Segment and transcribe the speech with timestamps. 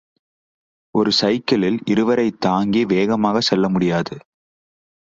[0.95, 4.15] ஒரு சைக்கிளில் இருவரைத் தாங்கி வேகமாகச் செல்லமுடியாது.